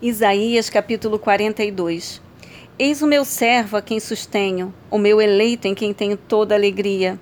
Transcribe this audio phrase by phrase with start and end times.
[0.00, 2.22] Isaías capítulo 42
[2.78, 7.18] Eis o meu servo a quem sustenho, o meu eleito em quem tenho toda alegria.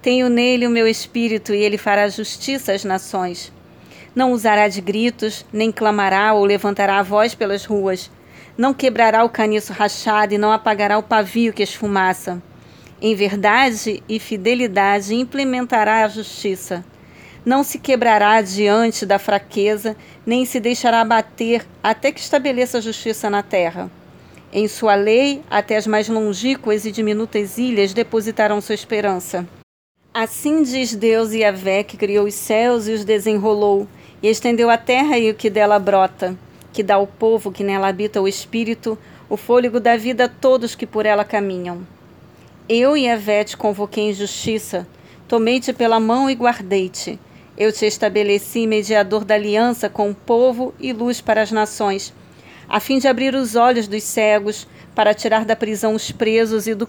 [0.00, 3.52] Tenho nele o meu espírito e ele fará justiça às nações.
[4.14, 8.10] Não usará de gritos, nem clamará ou levantará a voz pelas ruas.
[8.56, 12.42] Não quebrará o caniço rachado e não apagará o pavio que esfumaça.
[13.02, 16.82] Em verdade e fidelidade implementará a justiça
[17.44, 23.28] não se quebrará diante da fraqueza, nem se deixará abater até que estabeleça a justiça
[23.28, 23.90] na terra.
[24.52, 29.46] Em sua lei, até as mais longínquas e diminutas ilhas depositarão sua esperança.
[30.12, 33.88] Assim diz Deus e Yahvé, que criou os céus e os desenrolou,
[34.22, 36.38] e estendeu a terra e o que dela brota,
[36.72, 38.96] que dá ao povo que nela habita o espírito,
[39.28, 41.84] o fôlego da vida a todos que por ela caminham.
[42.68, 44.86] Eu, Yahvé, te convoquei em justiça,
[45.26, 47.18] tomei-te pela mão e guardei-te.
[47.56, 52.12] Eu te estabeleci mediador da aliança com o povo e luz para as nações,
[52.68, 56.74] a fim de abrir os olhos dos cegos, para tirar da prisão os presos e
[56.74, 56.88] do,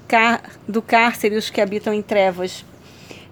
[0.68, 2.66] do cárcere os que habitam em trevas.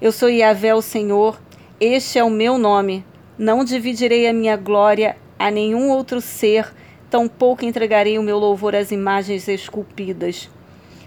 [0.01, 1.39] Eu sou Yahvé, o Senhor,
[1.79, 3.05] este é o meu nome.
[3.37, 6.71] Não dividirei a minha glória a nenhum outro ser,
[7.09, 10.49] tampouco entregarei o meu louvor às imagens esculpidas.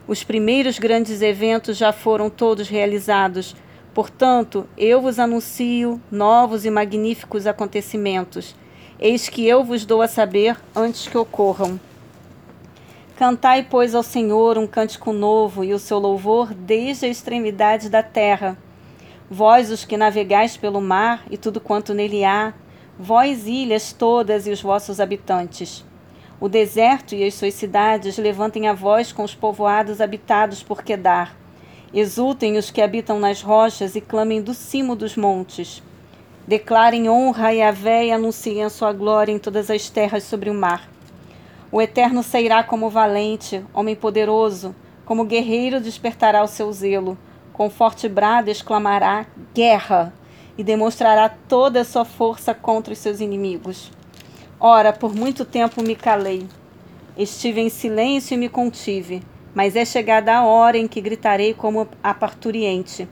[0.08, 3.56] Os primeiros grandes eventos já foram todos realizados
[3.96, 8.54] Portanto, eu vos anuncio novos e magníficos acontecimentos.
[9.00, 11.80] Eis que eu vos dou a saber antes que ocorram.
[13.16, 18.02] Cantai, pois, ao Senhor um cântico novo e o seu louvor desde a extremidade da
[18.02, 18.58] terra.
[19.30, 22.52] Vós, os que navegais pelo mar e tudo quanto nele há,
[22.98, 25.82] vós, ilhas todas e os vossos habitantes.
[26.38, 31.45] O deserto e as suas cidades levantem a voz com os povoados habitados por Quedar
[31.98, 35.82] Exultem os que habitam nas rochas e clamem do cimo dos montes.
[36.46, 40.54] Declarem honra a Yahvé e anunciem a sua glória em todas as terras sobre o
[40.54, 40.90] mar.
[41.72, 47.16] O Eterno sairá como valente, homem poderoso, como guerreiro despertará o seu zelo.
[47.54, 50.12] Com forte brado exclamará: Guerra!
[50.58, 53.90] e demonstrará toda a sua força contra os seus inimigos.
[54.60, 56.46] Ora, por muito tempo me calei.
[57.16, 59.22] Estive em silêncio e me contive
[59.56, 63.08] mas é chegada a hora em que gritarei como a parturiente,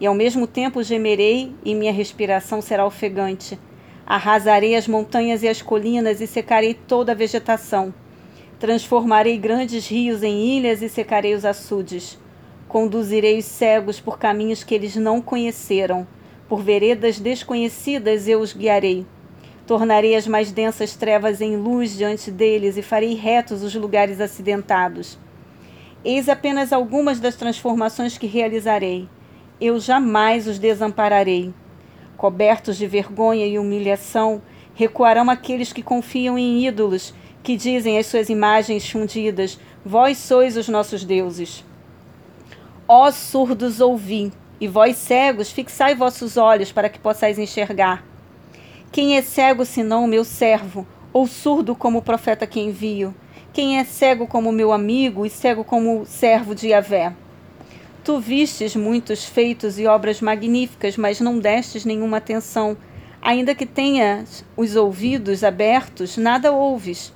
[0.00, 3.58] e ao mesmo tempo gemerei, e minha respiração será ofegante.
[4.06, 7.92] Arrasarei as montanhas e as colinas e secarei toda a vegetação.
[8.58, 12.18] Transformarei grandes rios em ilhas e secarei os açudes.
[12.66, 16.06] Conduzirei os cegos por caminhos que eles não conheceram.
[16.48, 19.04] Por veredas desconhecidas eu os guiarei.
[19.66, 25.18] Tornarei as mais densas trevas em luz diante deles e farei retos os lugares acidentados.
[26.04, 29.08] Eis apenas algumas das transformações que realizarei.
[29.60, 31.54] Eu jamais os desampararei.
[32.16, 34.42] Cobertos de vergonha e humilhação,
[34.74, 40.68] recuarão aqueles que confiam em ídolos, que dizem às suas imagens fundidas: Vós sois os
[40.68, 41.64] nossos deuses.
[42.88, 48.04] Ó surdos, ouvi, e vós cegos, fixai vossos olhos para que possais enxergar.
[48.90, 53.14] Quem é cego senão o meu servo, ou surdo como o profeta que envio?
[53.52, 57.12] Quem é cego como meu amigo e cego como servo de Yahvé?
[58.02, 62.74] Tu vistes muitos feitos e obras magníficas, mas não destes nenhuma atenção.
[63.20, 67.12] Ainda que tenhas os ouvidos abertos, nada ouves.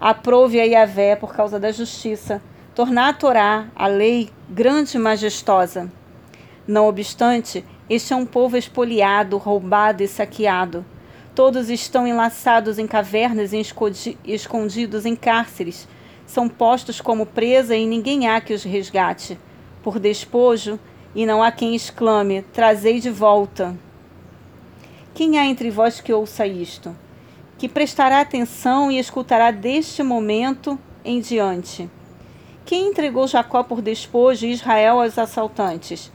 [0.00, 2.42] Aprove a Yahvé por causa da justiça,
[2.74, 5.88] tornar a Torá, a lei, grande e majestosa.
[6.66, 10.84] Não obstante, este é um povo espoliado, roubado e saqueado.
[11.38, 13.64] Todos estão enlaçados em cavernas e
[14.24, 15.86] escondidos em cárceres.
[16.26, 19.38] São postos como presa e ninguém há que os resgate.
[19.80, 20.80] Por despojo,
[21.14, 23.78] e não há quem exclame: Trazei de volta.
[25.14, 26.92] Quem há entre vós que ouça isto?
[27.56, 31.88] Que prestará atenção e escutará deste momento em diante?
[32.64, 36.10] Quem entregou Jacó por despojo e Israel aos assaltantes?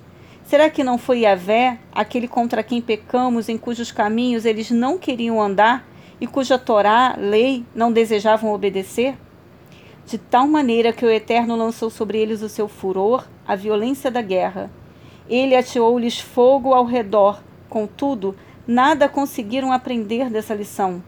[0.45, 5.41] Será que não foi Yahvé, aquele contra quem pecamos, em cujos caminhos eles não queriam
[5.41, 5.87] andar
[6.19, 9.16] e cuja Torá, lei, não desejavam obedecer?
[10.05, 14.22] De tal maneira que o Eterno lançou sobre eles o seu furor, a violência da
[14.22, 14.69] guerra.
[15.29, 18.35] Ele ateou-lhes fogo ao redor, contudo,
[18.67, 21.01] nada conseguiram aprender dessa lição.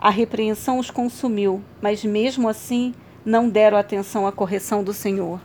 [0.00, 5.40] A repreensão os consumiu, mas mesmo assim não deram atenção à correção do Senhor.